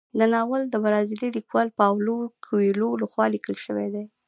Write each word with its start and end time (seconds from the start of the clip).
دا 0.19 0.25
ناول 0.35 0.61
د 0.69 0.75
برازیلي 0.83 1.29
لیکوال 1.37 1.67
پاولو 1.79 2.13
کویلیو 2.45 2.99
لخوا 3.03 3.25
لیکل 3.33 3.55
شوی 3.65 3.87
دی. 3.93 4.05